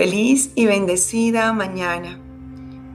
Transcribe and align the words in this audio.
Feliz 0.00 0.50
y 0.54 0.64
bendecida 0.64 1.52
mañana. 1.52 2.18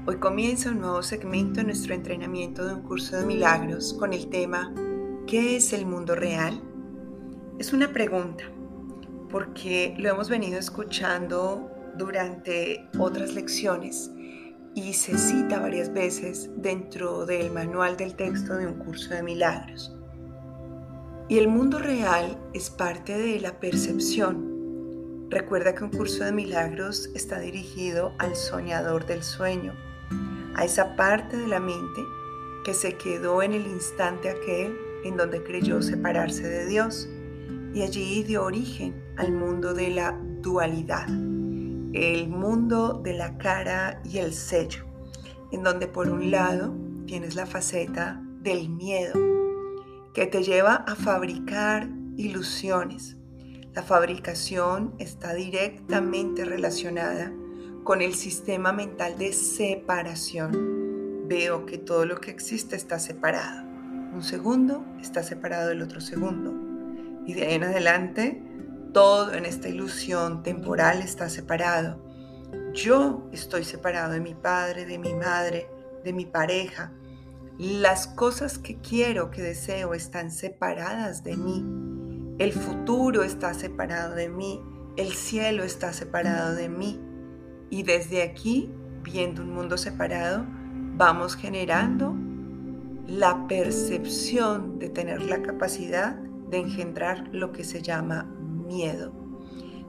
Hoy 0.07 0.15
comienza 0.15 0.71
un 0.71 0.79
nuevo 0.79 1.03
segmento 1.03 1.59
en 1.59 1.67
nuestro 1.67 1.93
entrenamiento 1.93 2.65
de 2.65 2.73
un 2.73 2.81
curso 2.81 3.15
de 3.15 3.27
milagros 3.27 3.93
con 3.93 4.11
el 4.11 4.27
tema 4.27 4.73
¿Qué 5.27 5.55
es 5.55 5.71
el 5.71 5.85
mundo 5.85 6.15
real? 6.15 6.59
Es 7.59 7.73
una 7.73 7.93
pregunta 7.93 8.45
porque 9.29 9.93
lo 9.99 10.09
hemos 10.09 10.29
venido 10.29 10.57
escuchando 10.57 11.69
durante 11.95 12.89
otras 12.97 13.35
lecciones 13.35 14.09
y 14.73 14.93
se 14.93 15.15
cita 15.15 15.59
varias 15.59 15.93
veces 15.93 16.49
dentro 16.55 17.27
del 17.27 17.51
manual 17.51 17.97
del 17.97 18.15
texto 18.15 18.55
de 18.55 18.65
un 18.65 18.79
curso 18.79 19.13
de 19.13 19.21
milagros. 19.21 19.95
Y 21.29 21.37
el 21.37 21.49
mundo 21.49 21.77
real 21.77 22.35
es 22.55 22.71
parte 22.71 23.15
de 23.15 23.39
la 23.41 23.59
percepción 23.59 24.54
Recuerda 25.29 25.73
que 25.73 25.83
un 25.83 25.89
curso 25.89 26.23
de 26.23 26.31
milagros 26.31 27.09
está 27.15 27.39
dirigido 27.39 28.13
al 28.19 28.35
soñador 28.35 29.07
del 29.07 29.23
sueño, 29.23 29.73
a 30.55 30.63
esa 30.65 30.95
parte 30.95 31.35
de 31.35 31.47
la 31.47 31.59
mente 31.59 32.01
que 32.63 32.73
se 32.73 32.95
quedó 32.95 33.41
en 33.41 33.53
el 33.53 33.65
instante 33.65 34.29
aquel 34.29 34.77
en 35.03 35.17
donde 35.17 35.43
creyó 35.43 35.81
separarse 35.81 36.47
de 36.47 36.65
Dios 36.65 37.09
y 37.73 37.81
allí 37.81 38.23
dio 38.23 38.43
origen 38.43 38.95
al 39.17 39.31
mundo 39.31 39.73
de 39.73 39.89
la 39.89 40.17
dualidad, 40.41 41.07
el 41.07 42.27
mundo 42.27 43.01
de 43.03 43.13
la 43.13 43.37
cara 43.37 44.01
y 44.03 44.19
el 44.19 44.33
sello, 44.33 44.85
en 45.51 45.63
donde 45.63 45.87
por 45.87 46.09
un 46.09 46.31
lado 46.31 46.73
tienes 47.05 47.35
la 47.35 47.45
faceta 47.45 48.21
del 48.41 48.69
miedo 48.69 49.13
que 50.13 50.27
te 50.27 50.43
lleva 50.43 50.75
a 50.75 50.95
fabricar 50.95 51.89
ilusiones, 52.15 53.17
la 53.75 53.83
fabricación 53.83 54.95
está 54.99 55.33
directamente 55.33 56.45
relacionada 56.45 57.33
con 57.83 58.01
el 58.01 58.13
sistema 58.13 58.71
mental 58.71 59.17
de 59.17 59.33
separación. 59.33 61.27
Veo 61.27 61.65
que 61.65 61.77
todo 61.77 62.05
lo 62.05 62.21
que 62.21 62.31
existe 62.31 62.77
está 62.77 62.99
separado. 62.99 63.63
Un 64.13 64.23
segundo 64.23 64.85
está 65.01 65.23
separado 65.23 65.67
del 65.67 65.81
otro 65.81 65.99
segundo. 65.99 66.53
Y 67.25 67.33
de 67.33 67.47
ahí 67.47 67.55
en 67.55 67.65
adelante, 67.65 68.41
todo 68.93 69.33
en 69.33 69.43
esta 69.45 69.67
ilusión 69.67 70.41
temporal 70.41 71.01
está 71.01 71.27
separado. 71.27 72.01
Yo 72.73 73.27
estoy 73.33 73.65
separado 73.65 74.13
de 74.13 74.21
mi 74.21 74.35
padre, 74.35 74.85
de 74.85 74.97
mi 74.97 75.13
madre, 75.13 75.67
de 76.01 76.13
mi 76.13 76.25
pareja. 76.25 76.93
Las 77.57 78.07
cosas 78.07 78.57
que 78.57 78.77
quiero, 78.77 79.31
que 79.31 79.41
deseo, 79.41 79.93
están 79.93 80.31
separadas 80.31 81.25
de 81.25 81.35
mí 81.35 81.84
el 82.37 82.51
futuro 82.51 83.23
está 83.23 83.53
separado 83.53 84.13
de 84.15 84.29
mí, 84.29 84.61
el 84.97 85.13
cielo 85.13 85.63
está 85.63 85.93
separado 85.93 86.55
de 86.55 86.69
mí. 86.69 86.99
Y 87.69 87.83
desde 87.83 88.23
aquí, 88.23 88.71
viendo 89.03 89.41
un 89.41 89.53
mundo 89.53 89.77
separado, 89.77 90.45
vamos 90.97 91.35
generando 91.35 92.15
la 93.07 93.47
percepción 93.47 94.79
de 94.79 94.89
tener 94.89 95.21
la 95.23 95.41
capacidad 95.41 96.15
de 96.15 96.57
engendrar 96.59 97.29
lo 97.31 97.51
que 97.51 97.63
se 97.63 97.81
llama 97.81 98.23
miedo. 98.23 99.13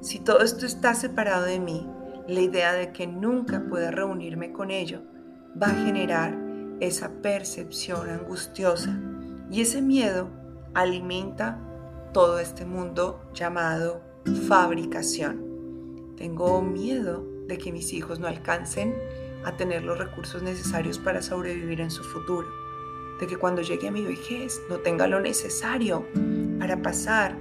Si 0.01 0.21
todo 0.21 0.41
esto 0.41 0.67
está 0.67 0.95
separado 0.95 1.45
de 1.45 1.59
mí, 1.59 1.89
la 2.29 2.41
idea 2.41 2.73
de 2.73 2.93
que 2.93 3.07
nunca 3.07 3.65
pueda 3.69 3.91
reunirme 3.91 4.53
con 4.53 4.71
ello 4.71 5.03
va 5.61 5.69
a 5.69 5.85
generar 5.85 6.37
esa 6.81 7.23
percepción 7.23 8.09
angustiosa 8.11 9.01
y 9.51 9.63
ese 9.63 9.81
miedo 9.81 10.29
alimenta 10.75 11.59
todo 12.17 12.39
este 12.39 12.65
mundo 12.65 13.21
llamado 13.35 14.01
fabricación. 14.49 16.15
Tengo 16.17 16.63
miedo 16.63 17.23
de 17.47 17.59
que 17.59 17.71
mis 17.73 17.93
hijos 17.93 18.19
no 18.21 18.27
alcancen 18.27 18.95
a 19.45 19.59
tener 19.59 19.85
los 19.85 19.99
recursos 19.99 20.43
necesarios 20.43 20.99
para 20.99 21.21
sobrevivir 21.21 21.83
en 21.83 21.91
su 21.91 22.03
futuro, 22.03 22.49
de 23.21 23.27
que 23.27 23.37
cuando 23.37 23.61
llegue 23.61 23.89
a 23.89 23.91
mi 23.91 24.01
vejez 24.01 24.63
no 24.71 24.79
tenga 24.79 25.07
lo 25.07 25.21
necesario 25.21 26.07
para 26.59 26.81
pasar 26.81 27.37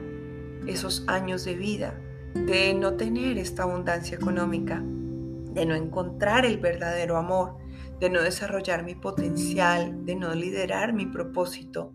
esos 0.67 1.05
años 1.07 1.45
de 1.45 1.55
vida, 1.55 1.97
de 2.33 2.73
no 2.73 2.95
tener 2.95 3.37
esta 3.37 3.63
abundancia 3.63 4.17
económica, 4.17 4.83
de 4.83 5.65
no 5.65 5.73
encontrar 5.73 6.45
el 6.45 6.57
verdadero 6.57 7.15
amor, 7.15 7.55
de 8.01 8.09
no 8.09 8.21
desarrollar 8.21 8.83
mi 8.83 8.95
potencial, 8.95 10.03
de 10.03 10.17
no 10.17 10.35
liderar 10.35 10.91
mi 10.91 11.05
propósito, 11.05 11.93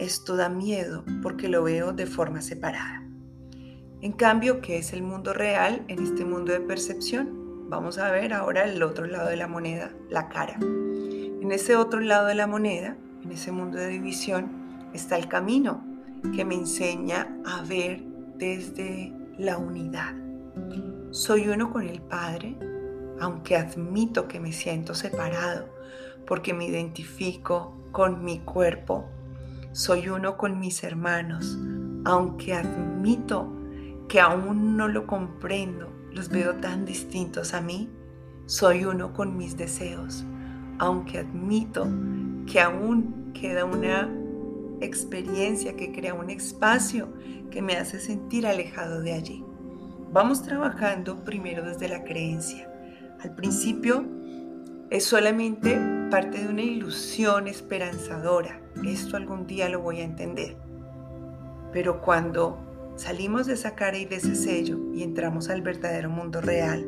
esto 0.00 0.36
da 0.36 0.48
miedo 0.48 1.04
porque 1.22 1.48
lo 1.48 1.62
veo 1.62 1.92
de 1.92 2.06
forma 2.06 2.40
separada. 2.40 3.06
En 4.00 4.12
cambio, 4.12 4.60
¿qué 4.62 4.78
es 4.78 4.92
el 4.92 5.02
mundo 5.02 5.34
real 5.34 5.84
en 5.88 6.02
este 6.02 6.24
mundo 6.24 6.52
de 6.52 6.60
percepción? 6.60 7.68
Vamos 7.68 7.98
a 7.98 8.10
ver 8.10 8.32
ahora 8.32 8.64
el 8.64 8.82
otro 8.82 9.06
lado 9.06 9.28
de 9.28 9.36
la 9.36 9.46
moneda, 9.46 9.92
la 10.08 10.28
cara. 10.28 10.58
En 10.60 11.52
ese 11.52 11.76
otro 11.76 12.00
lado 12.00 12.26
de 12.26 12.34
la 12.34 12.46
moneda, 12.46 12.96
en 13.22 13.30
ese 13.30 13.52
mundo 13.52 13.78
de 13.78 13.88
división, 13.88 14.88
está 14.94 15.18
el 15.18 15.28
camino 15.28 15.84
que 16.34 16.44
me 16.44 16.54
enseña 16.54 17.28
a 17.44 17.62
ver 17.62 18.02
desde 18.36 19.12
la 19.38 19.58
unidad. 19.58 20.14
Soy 21.10 21.48
uno 21.48 21.70
con 21.70 21.86
el 21.86 22.00
Padre, 22.00 22.56
aunque 23.20 23.56
admito 23.56 24.28
que 24.28 24.40
me 24.40 24.52
siento 24.52 24.94
separado, 24.94 25.68
porque 26.26 26.54
me 26.54 26.66
identifico 26.66 27.76
con 27.92 28.24
mi 28.24 28.40
cuerpo, 28.40 29.08
soy 29.72 30.08
uno 30.08 30.36
con 30.36 30.58
mis 30.58 30.82
hermanos, 30.82 31.58
aunque 32.04 32.54
admito 32.54 33.48
que 34.08 34.20
aún 34.20 34.76
no 34.76 34.88
lo 34.88 35.06
comprendo, 35.06 35.92
los 36.12 36.28
veo 36.28 36.56
tan 36.56 36.84
distintos 36.84 37.54
a 37.54 37.60
mí, 37.60 37.88
soy 38.46 38.84
uno 38.84 39.12
con 39.12 39.36
mis 39.36 39.56
deseos, 39.56 40.24
aunque 40.78 41.18
admito 41.18 41.86
que 42.46 42.60
aún 42.60 43.30
queda 43.32 43.64
una 43.64 44.10
experiencia 44.80 45.76
que 45.76 45.92
crea 45.92 46.14
un 46.14 46.30
espacio 46.30 47.12
que 47.50 47.62
me 47.62 47.76
hace 47.76 48.00
sentir 48.00 48.46
alejado 48.46 49.02
de 49.02 49.12
allí. 49.12 49.44
Vamos 50.12 50.42
trabajando 50.42 51.22
primero 51.22 51.64
desde 51.64 51.88
la 51.88 52.02
creencia. 52.02 52.68
Al 53.22 53.36
principio 53.36 54.04
es 54.90 55.04
solamente 55.04 55.78
parte 56.10 56.40
de 56.40 56.48
una 56.48 56.62
ilusión 56.62 57.46
esperanzadora. 57.46 58.60
Esto 58.84 59.16
algún 59.16 59.46
día 59.46 59.68
lo 59.68 59.80
voy 59.80 60.00
a 60.00 60.04
entender. 60.04 60.56
Pero 61.72 62.00
cuando 62.00 62.58
salimos 62.96 63.46
de 63.46 63.54
esa 63.54 63.76
cara 63.76 63.96
y 63.96 64.04
de 64.04 64.16
ese 64.16 64.34
sello 64.34 64.78
y 64.92 65.04
entramos 65.04 65.48
al 65.48 65.62
verdadero 65.62 66.10
mundo 66.10 66.40
real, 66.40 66.84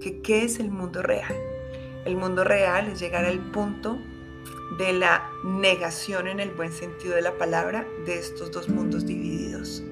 que 0.00 0.20
¿qué 0.22 0.42
es 0.42 0.58
el 0.58 0.70
mundo 0.70 1.02
real? 1.02 1.34
El 2.04 2.16
mundo 2.16 2.42
real 2.42 2.88
es 2.88 2.98
llegar 2.98 3.24
al 3.24 3.38
punto 3.52 3.96
de 4.78 4.92
la 4.92 5.30
negación 5.44 6.26
en 6.26 6.40
el 6.40 6.50
buen 6.50 6.72
sentido 6.72 7.14
de 7.14 7.22
la 7.22 7.38
palabra 7.38 7.86
de 8.06 8.18
estos 8.18 8.50
dos 8.50 8.68
mundos 8.68 9.06
divididos. 9.06 9.84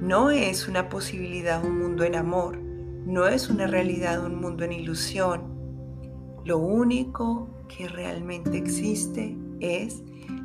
No 0.00 0.30
es 0.30 0.66
una 0.66 0.88
posibilidad 0.88 1.62
un 1.62 1.78
mundo 1.78 2.04
en 2.04 2.16
amor, 2.16 2.56
no 2.56 3.28
es 3.28 3.50
una 3.50 3.66
realidad 3.66 4.24
un 4.24 4.40
mundo 4.40 4.64
en 4.64 4.72
ilusión, 4.72 5.59
lo 6.44 6.58
único 6.58 7.48
que 7.68 7.88
realmente 7.88 8.56
existe 8.56 9.36
es 9.60 10.02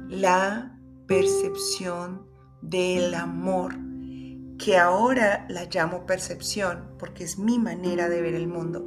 la 0.10 0.78
percepción 1.08 2.26
del 2.62 3.14
amor, 3.16 3.76
que 4.58 4.78
ahora 4.78 5.46
la 5.50 5.66
llamo 5.66 6.06
percepción 6.06 6.90
porque 7.00 7.24
es 7.24 7.38
mi 7.38 7.60
manera 7.60 8.10
de 8.10 8.22
ver 8.22 8.36
el 8.36 8.48
mundo. 8.48 8.86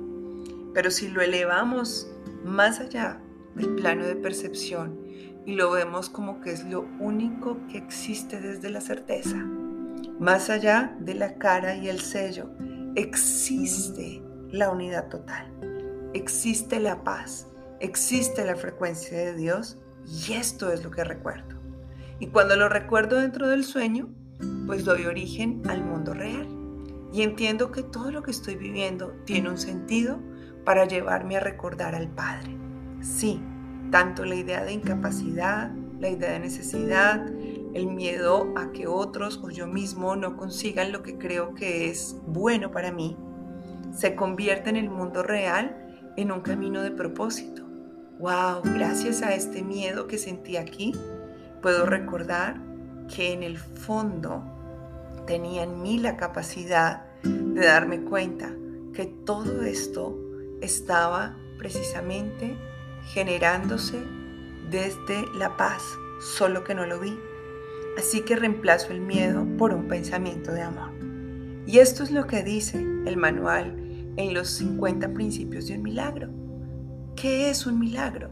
Pero 0.74 0.90
si 0.90 1.08
lo 1.08 1.22
elevamos 1.22 2.10
más 2.44 2.80
allá 2.80 3.20
del 3.54 3.74
plano 3.76 4.04
de 4.04 4.16
percepción 4.16 4.98
y 5.46 5.54
lo 5.54 5.70
vemos 5.70 6.10
como 6.10 6.40
que 6.40 6.52
es 6.52 6.64
lo 6.64 6.86
único 7.00 7.56
que 7.70 7.78
existe 7.78 8.40
desde 8.40 8.70
la 8.70 8.80
certeza, 8.80 9.36
más 10.20 10.50
allá 10.50 10.96
de 11.00 11.14
la 11.14 11.38
cara 11.38 11.76
y 11.76 11.88
el 11.88 12.00
sello, 12.00 12.50
existe 12.94 14.22
la 14.50 14.70
unidad 14.70 15.08
total 15.08 15.77
existe 16.14 16.80
la 16.80 17.04
paz, 17.04 17.46
existe 17.80 18.44
la 18.44 18.56
frecuencia 18.56 19.16
de 19.16 19.34
Dios 19.34 19.78
y 20.06 20.32
esto 20.32 20.72
es 20.72 20.82
lo 20.82 20.90
que 20.90 21.04
recuerdo. 21.04 21.56
Y 22.18 22.28
cuando 22.28 22.56
lo 22.56 22.68
recuerdo 22.68 23.20
dentro 23.20 23.48
del 23.48 23.64
sueño, 23.64 24.08
pues 24.66 24.84
doy 24.84 25.06
origen 25.06 25.62
al 25.68 25.84
mundo 25.84 26.14
real 26.14 26.48
y 27.12 27.22
entiendo 27.22 27.70
que 27.70 27.82
todo 27.82 28.10
lo 28.10 28.22
que 28.22 28.30
estoy 28.30 28.56
viviendo 28.56 29.12
tiene 29.24 29.50
un 29.50 29.58
sentido 29.58 30.18
para 30.64 30.84
llevarme 30.84 31.36
a 31.36 31.40
recordar 31.40 31.94
al 31.94 32.08
Padre. 32.08 32.56
Sí, 33.00 33.40
tanto 33.90 34.24
la 34.24 34.34
idea 34.34 34.64
de 34.64 34.72
incapacidad, 34.72 35.70
la 35.98 36.10
idea 36.10 36.32
de 36.32 36.40
necesidad, 36.40 37.26
el 37.74 37.86
miedo 37.86 38.52
a 38.56 38.72
que 38.72 38.86
otros 38.86 39.40
o 39.42 39.50
yo 39.50 39.66
mismo 39.66 40.16
no 40.16 40.36
consigan 40.36 40.92
lo 40.92 41.02
que 41.02 41.18
creo 41.18 41.54
que 41.54 41.90
es 41.90 42.16
bueno 42.26 42.70
para 42.70 42.92
mí, 42.92 43.16
se 43.92 44.14
convierte 44.14 44.70
en 44.70 44.76
el 44.76 44.90
mundo 44.90 45.22
real 45.22 45.87
en 46.18 46.32
un 46.32 46.40
camino 46.40 46.82
de 46.82 46.90
propósito. 46.90 47.62
¡Wow! 48.18 48.62
Gracias 48.64 49.22
a 49.22 49.36
este 49.36 49.62
miedo 49.62 50.08
que 50.08 50.18
sentí 50.18 50.56
aquí, 50.56 50.92
puedo 51.62 51.86
recordar 51.86 52.60
que 53.14 53.32
en 53.32 53.44
el 53.44 53.56
fondo 53.56 54.42
tenía 55.28 55.62
en 55.62 55.80
mí 55.80 55.96
la 55.98 56.16
capacidad 56.16 57.04
de 57.22 57.64
darme 57.64 58.00
cuenta 58.00 58.52
que 58.92 59.06
todo 59.06 59.62
esto 59.62 60.18
estaba 60.60 61.36
precisamente 61.56 62.56
generándose 63.12 64.02
desde 64.72 65.24
la 65.36 65.56
paz, 65.56 65.84
solo 66.20 66.64
que 66.64 66.74
no 66.74 66.84
lo 66.84 66.98
vi. 66.98 67.16
Así 67.96 68.22
que 68.22 68.34
reemplazo 68.34 68.92
el 68.92 69.00
miedo 69.00 69.46
por 69.56 69.72
un 69.72 69.86
pensamiento 69.86 70.50
de 70.50 70.62
amor. 70.62 70.90
Y 71.64 71.78
esto 71.78 72.02
es 72.02 72.10
lo 72.10 72.26
que 72.26 72.42
dice 72.42 72.78
el 73.06 73.16
manual 73.16 73.87
en 74.18 74.34
los 74.34 74.48
50 74.48 75.14
principios 75.14 75.68
de 75.68 75.76
un 75.76 75.82
milagro. 75.82 76.28
¿Qué 77.14 77.50
es 77.50 77.66
un 77.66 77.78
milagro? 77.78 78.30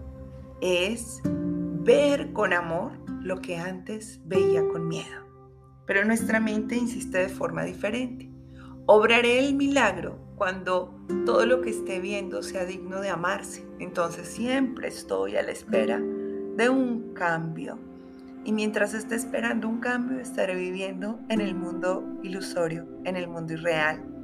Es 0.61 1.23
ver 1.25 2.33
con 2.33 2.53
amor 2.53 2.93
lo 3.23 3.41
que 3.41 3.57
antes 3.57 4.21
veía 4.25 4.67
con 4.67 4.89
miedo. 4.89 5.25
Pero 5.87 6.05
nuestra 6.05 6.41
mente 6.41 6.77
insiste 6.77 7.19
de 7.19 7.29
forma 7.29 7.63
diferente. 7.63 8.29
Obraré 8.87 9.39
el 9.39 9.55
milagro 9.55 10.19
cuando 10.35 10.93
todo 11.25 11.47
lo 11.47 11.61
que 11.63 11.71
esté 11.71 12.01
viendo 12.01 12.43
sea 12.43 12.65
digno 12.65 13.01
de 13.01 13.11
amarse. 13.11 13.65
Entonces 13.79 14.27
siempre 14.27 14.89
estoy 14.89 15.37
a 15.37 15.43
la 15.43 15.53
espera 15.53 16.01
de 16.01 16.69
un 16.69 17.15
cambio. 17.15 17.79
Y 18.45 18.53
mientras 18.53 18.93
esté 18.93 19.15
esperando 19.15 19.69
un 19.69 19.79
cambio, 19.79 20.19
estaré 20.19 20.57
viviendo 20.57 21.21
en 21.29 21.41
el 21.41 21.55
mundo 21.55 22.05
ilusorio, 22.25 22.87
en 23.05 23.15
el 23.15 23.29
mundo 23.29 23.53
irreal. 23.53 24.16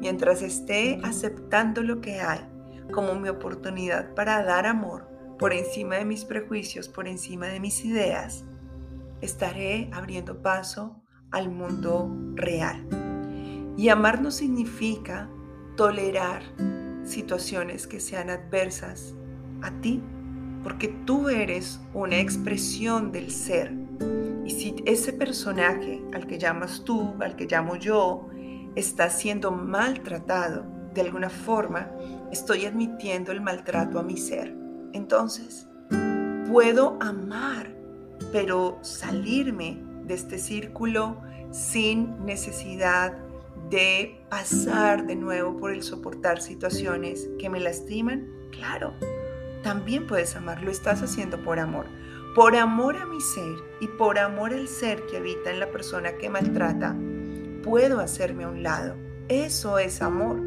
Mientras 0.00 0.42
esté 0.42 1.00
aceptando 1.02 1.82
lo 1.82 2.00
que 2.00 2.20
hay 2.20 2.40
como 2.92 3.14
mi 3.14 3.28
oportunidad 3.28 4.14
para 4.14 4.42
dar 4.44 4.66
amor 4.66 5.08
por 5.38 5.52
encima 5.52 5.96
de 5.96 6.04
mis 6.04 6.24
prejuicios, 6.24 6.88
por 6.88 7.08
encima 7.08 7.46
de 7.46 7.58
mis 7.58 7.84
ideas, 7.84 8.44
estaré 9.20 9.90
abriendo 9.92 10.42
paso 10.42 11.02
al 11.30 11.50
mundo 11.50 12.14
real. 12.34 12.86
Y 13.76 13.88
amar 13.88 14.20
no 14.20 14.30
significa 14.30 15.28
tolerar 15.76 16.42
situaciones 17.04 17.86
que 17.86 18.00
sean 18.00 18.30
adversas 18.30 19.14
a 19.62 19.70
ti, 19.80 20.02
porque 20.62 20.88
tú 21.06 21.28
eres 21.28 21.80
una 21.94 22.18
expresión 22.18 23.10
del 23.10 23.30
ser. 23.30 23.72
Y 24.44 24.50
si 24.50 24.76
ese 24.86 25.12
personaje 25.12 26.02
al 26.12 26.26
que 26.26 26.38
llamas 26.38 26.84
tú, 26.84 27.14
al 27.20 27.34
que 27.36 27.46
llamo 27.46 27.76
yo, 27.76 28.28
está 28.74 29.10
siendo 29.10 29.50
maltratado 29.50 30.64
de 30.94 31.00
alguna 31.00 31.30
forma, 31.30 31.90
estoy 32.30 32.66
admitiendo 32.66 33.32
el 33.32 33.40
maltrato 33.40 33.98
a 33.98 34.02
mi 34.02 34.16
ser. 34.16 34.54
Entonces, 34.92 35.68
puedo 36.50 36.98
amar, 37.00 37.74
pero 38.30 38.78
salirme 38.82 39.82
de 40.04 40.14
este 40.14 40.38
círculo 40.38 41.20
sin 41.50 42.24
necesidad 42.24 43.16
de 43.70 44.22
pasar 44.28 45.06
de 45.06 45.16
nuevo 45.16 45.56
por 45.56 45.72
el 45.72 45.82
soportar 45.82 46.40
situaciones 46.40 47.30
que 47.38 47.48
me 47.48 47.60
lastiman, 47.60 48.28
claro, 48.50 48.94
también 49.62 50.06
puedes 50.06 50.36
amar, 50.36 50.62
lo 50.62 50.70
estás 50.70 51.02
haciendo 51.02 51.42
por 51.42 51.58
amor. 51.58 51.86
Por 52.34 52.56
amor 52.56 52.96
a 52.96 53.06
mi 53.06 53.20
ser 53.20 53.56
y 53.80 53.86
por 53.86 54.18
amor 54.18 54.52
al 54.52 54.66
ser 54.66 55.06
que 55.06 55.18
habita 55.18 55.50
en 55.50 55.60
la 55.60 55.70
persona 55.70 56.16
que 56.16 56.30
maltrata, 56.30 56.96
puedo 57.62 58.00
hacerme 58.00 58.44
a 58.44 58.48
un 58.48 58.62
lado. 58.62 58.96
Eso 59.28 59.78
es 59.78 60.02
amor, 60.02 60.40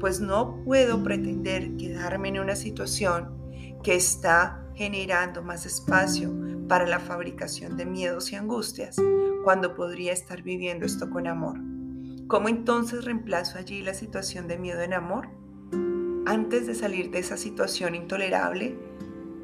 pues 0.00 0.20
no 0.20 0.62
puedo 0.64 1.02
pretender 1.02 1.76
quedarme 1.76 2.28
en 2.28 2.40
una 2.40 2.56
situación 2.56 3.36
que 3.82 3.94
está 3.94 4.66
generando 4.74 5.42
más 5.42 5.64
espacio 5.64 6.34
para 6.68 6.86
la 6.86 7.00
fabricación 7.00 7.76
de 7.76 7.86
miedos 7.86 8.32
y 8.32 8.36
angustias 8.36 8.96
cuando 9.44 9.74
podría 9.74 10.12
estar 10.12 10.42
viviendo 10.42 10.84
esto 10.84 11.08
con 11.08 11.26
amor. 11.26 11.58
¿Cómo 12.26 12.48
entonces 12.48 13.04
reemplazo 13.04 13.58
allí 13.58 13.82
la 13.82 13.94
situación 13.94 14.48
de 14.48 14.58
miedo 14.58 14.80
en 14.80 14.92
amor? 14.92 15.28
Antes 16.26 16.66
de 16.66 16.74
salir 16.74 17.12
de 17.12 17.20
esa 17.20 17.36
situación 17.36 17.94
intolerable, 17.94 18.76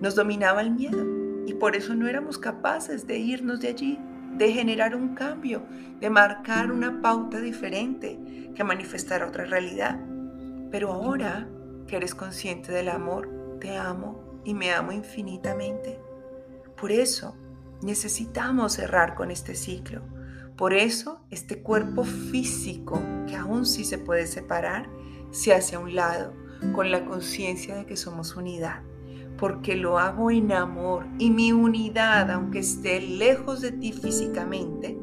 nos 0.01 0.17
dominaba 0.17 0.61
el 0.61 0.73
miedo 0.73 1.07
y 1.47 1.55
por 1.55 1.77
eso 1.77 1.95
no 1.95 2.09
éramos 2.09 2.39
capaces 2.39 3.07
de 3.07 3.19
irnos 3.19 3.61
de 3.61 3.69
allí, 3.69 4.01
de 4.33 4.53
generar 4.53 4.95
un 4.95 5.15
cambio, 5.15 5.63
de 6.01 6.11
marcar 6.11 6.71
una 6.71 7.01
pauta 7.01 7.41
diferente 7.41 8.51
que 8.55 8.65
manifestara 8.65 9.27
otra 9.27 9.45
realidad. 9.45 10.01
Pero 10.71 10.93
ahora 10.93 11.49
que 11.87 11.97
eres 11.97 12.15
consciente 12.15 12.73
del 12.73 12.89
amor, 12.89 13.59
te 13.61 13.77
amo 13.77 14.41
y 14.45 14.55
me 14.55 14.73
amo 14.73 14.93
infinitamente. 14.93 16.01
Por 16.77 16.91
eso 16.91 17.37
necesitamos 17.83 18.75
cerrar 18.75 19.15
con 19.15 19.31
este 19.31 19.55
ciclo. 19.55 20.03
Por 20.57 20.75
eso 20.75 21.25
este 21.31 21.63
cuerpo 21.63 22.05
físico, 22.05 23.03
que 23.27 23.37
aún 23.37 23.67
sí 23.67 23.85
se 23.85 23.99
puede 23.99 24.27
separar, 24.27 24.89
se 25.31 25.55
hace 25.55 25.77
a 25.77 25.81
un 25.81 25.95
lado 25.95 26.35
con 26.75 26.91
la 26.91 27.05
conciencia 27.05 27.75
de 27.75 27.87
que 27.87 27.97
somos 27.97 28.37
unidad. 28.37 28.83
Porque 29.39 29.77
lo 29.77 29.99
hago 29.99 30.31
en 30.31 30.53
amor 30.53 31.07
y 31.19 31.31
mi 31.31 31.53
unidad, 31.53 32.31
aunque 32.31 32.61
esté 32.61 33.01
lejos 33.01 33.61
de 33.61 33.73
ti 33.73 33.93
físicamente, 33.93 34.99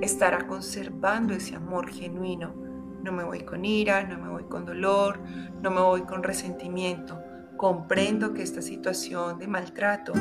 estará 0.00 0.46
conservando 0.46 1.34
ese 1.34 1.54
amor 1.54 1.88
genuino. 1.90 2.54
No 3.02 3.12
me 3.12 3.24
voy 3.24 3.40
con 3.40 3.64
ira, 3.64 4.04
no 4.04 4.18
me 4.18 4.28
voy 4.28 4.44
con 4.44 4.64
dolor, 4.64 5.20
no 5.60 5.70
me 5.70 5.80
voy 5.80 6.02
con 6.02 6.22
resentimiento 6.22 7.18
comprendo 7.62 8.34
que 8.34 8.42
esta 8.42 8.60
situación 8.60 9.38
de 9.38 9.46
maltrato 9.46 10.12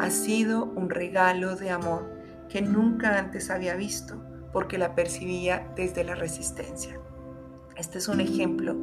ha 0.00 0.10
sido 0.10 0.66
un 0.66 0.90
regalo 0.90 1.56
de 1.56 1.70
amor 1.70 2.06
que 2.50 2.60
nunca 2.60 3.18
antes 3.18 3.48
había 3.48 3.74
visto 3.74 4.22
porque 4.52 4.76
la 4.76 4.94
percibía 4.94 5.72
desde 5.74 6.04
la 6.04 6.14
resistencia. 6.14 7.00
Este 7.74 7.96
es 7.96 8.06
un 8.06 8.20
ejemplo 8.20 8.76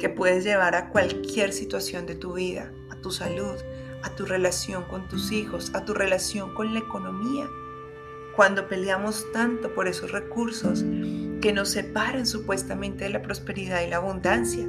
que 0.00 0.08
puedes 0.08 0.42
llevar 0.42 0.74
a 0.74 0.90
cualquier 0.90 1.52
situación 1.52 2.04
de 2.04 2.16
tu 2.16 2.32
vida, 2.32 2.72
tu 3.02 3.10
salud, 3.10 3.56
a 4.02 4.14
tu 4.14 4.24
relación 4.24 4.84
con 4.84 5.08
tus 5.08 5.32
hijos, 5.32 5.72
a 5.74 5.84
tu 5.84 5.92
relación 5.92 6.54
con 6.54 6.72
la 6.72 6.80
economía. 6.80 7.46
Cuando 8.34 8.68
peleamos 8.68 9.30
tanto 9.32 9.74
por 9.74 9.88
esos 9.88 10.10
recursos 10.10 10.84
que 11.42 11.52
nos 11.52 11.68
separan 11.68 12.26
supuestamente 12.26 13.04
de 13.04 13.10
la 13.10 13.22
prosperidad 13.22 13.82
y 13.82 13.90
la 13.90 13.96
abundancia, 13.96 14.66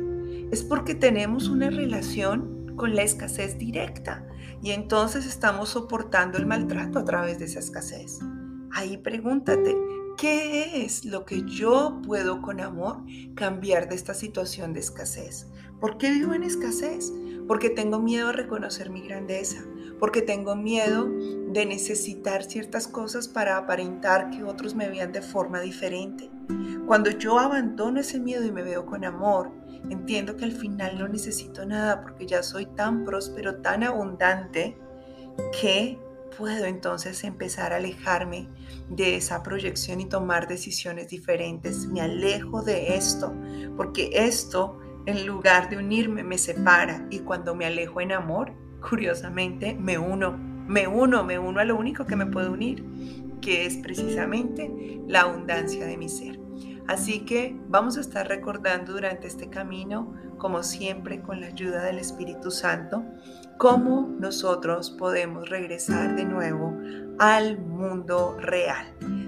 es 0.51 0.63
porque 0.63 0.95
tenemos 0.95 1.47
una 1.47 1.69
relación 1.69 2.75
con 2.75 2.95
la 2.95 3.03
escasez 3.03 3.57
directa 3.57 4.27
y 4.61 4.71
entonces 4.71 5.25
estamos 5.25 5.69
soportando 5.69 6.37
el 6.37 6.45
maltrato 6.45 6.99
a 6.99 7.05
través 7.05 7.39
de 7.39 7.45
esa 7.45 7.59
escasez. 7.59 8.19
Ahí 8.71 8.97
pregúntate, 8.97 9.75
¿qué 10.17 10.83
es 10.83 11.05
lo 11.05 11.25
que 11.25 11.43
yo 11.43 12.01
puedo 12.05 12.41
con 12.41 12.59
amor 12.59 13.03
cambiar 13.35 13.87
de 13.89 13.95
esta 13.95 14.13
situación 14.13 14.73
de 14.73 14.79
escasez? 14.79 15.47
¿Por 15.79 15.97
qué 15.97 16.11
vivo 16.11 16.33
en 16.33 16.43
escasez? 16.43 17.11
Porque 17.47 17.69
tengo 17.69 17.99
miedo 17.99 18.29
a 18.29 18.33
reconocer 18.33 18.89
mi 18.89 19.01
grandeza, 19.01 19.63
porque 19.99 20.21
tengo 20.21 20.55
miedo 20.55 21.07
de 21.53 21.65
necesitar 21.65 22.43
ciertas 22.43 22.87
cosas 22.87 23.27
para 23.27 23.57
aparentar 23.57 24.29
que 24.29 24.43
otros 24.43 24.75
me 24.75 24.89
vean 24.89 25.11
de 25.11 25.21
forma 25.21 25.61
diferente. 25.61 26.29
Cuando 26.85 27.09
yo 27.11 27.39
abandono 27.39 27.99
ese 27.99 28.19
miedo 28.19 28.43
y 28.45 28.51
me 28.51 28.63
veo 28.63 28.85
con 28.85 29.05
amor, 29.05 29.51
entiendo 29.89 30.35
que 30.35 30.45
al 30.45 30.51
final 30.51 30.97
no 30.97 31.07
necesito 31.07 31.65
nada 31.65 32.01
porque 32.01 32.25
ya 32.25 32.43
soy 32.43 32.65
tan 32.65 33.05
próspero, 33.05 33.61
tan 33.61 33.83
abundante, 33.83 34.77
que 35.59 35.99
puedo 36.37 36.65
entonces 36.65 37.23
empezar 37.23 37.73
a 37.73 37.77
alejarme 37.77 38.49
de 38.89 39.15
esa 39.15 39.43
proyección 39.43 40.01
y 40.01 40.05
tomar 40.05 40.47
decisiones 40.47 41.09
diferentes. 41.09 41.87
Me 41.87 42.01
alejo 42.01 42.61
de 42.61 42.95
esto, 42.95 43.33
porque 43.77 44.09
esto 44.13 44.79
en 45.05 45.25
lugar 45.25 45.69
de 45.69 45.77
unirme 45.77 46.23
me 46.23 46.37
separa 46.37 47.05
y 47.09 47.19
cuando 47.19 47.55
me 47.55 47.65
alejo 47.65 48.01
en 48.01 48.11
amor, 48.11 48.53
curiosamente 48.87 49.75
me 49.75 49.97
uno, 49.97 50.37
me 50.67 50.87
uno, 50.87 51.23
me 51.23 51.39
uno 51.39 51.59
a 51.59 51.65
lo 51.65 51.75
único 51.75 52.05
que 52.05 52.15
me 52.15 52.25
puede 52.25 52.49
unir, 52.49 52.85
que 53.41 53.65
es 53.65 53.77
precisamente 53.77 55.01
la 55.07 55.21
abundancia 55.21 55.85
de 55.85 55.97
mi 55.97 56.09
ser. 56.09 56.39
Así 56.87 57.21
que 57.21 57.55
vamos 57.69 57.97
a 57.97 58.01
estar 58.01 58.27
recordando 58.27 58.93
durante 58.93 59.27
este 59.27 59.49
camino, 59.49 60.13
como 60.37 60.63
siempre 60.63 61.21
con 61.21 61.39
la 61.39 61.47
ayuda 61.47 61.83
del 61.83 61.97
Espíritu 61.97 62.51
Santo, 62.51 63.03
cómo 63.57 64.13
nosotros 64.19 64.91
podemos 64.91 65.49
regresar 65.49 66.15
de 66.15 66.25
nuevo 66.25 66.77
al 67.19 67.57
mundo 67.59 68.37
real. 68.39 68.85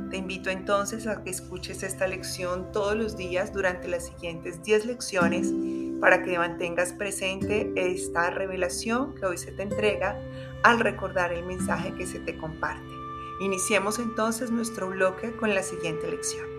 Te 0.10 0.18
invito 0.18 0.50
entonces 0.50 1.08
a 1.08 1.24
que 1.24 1.30
escuches 1.30 1.84
esta 1.84 2.08
lección 2.08 2.72
todos 2.72 2.96
los 2.96 3.18
días 3.18 3.54
durante 3.54 3.88
las 3.88 4.06
siguientes 4.06 4.62
10 4.64 4.86
lecciones 4.86 5.52
para 6.00 6.24
que 6.24 6.38
mantengas 6.38 6.94
presente 6.94 7.72
esta 7.76 8.30
revelación 8.30 9.16
que 9.16 9.26
hoy 9.26 9.38
se 9.38 9.52
te 9.52 9.64
entrega 9.64 10.20
al 10.64 10.80
recordar 10.80 11.34
el 11.34 11.46
mensaje 11.46 11.94
que 11.96 12.06
se 12.06 12.20
te 12.20 12.38
comparte. 12.38 12.94
Iniciemos 13.42 14.00
entonces 14.00 14.52
nuestro 14.52 14.90
bloque 14.90 15.36
con 15.36 15.54
la 15.54 15.64
siguiente 15.64 16.10
lección. 16.10 16.55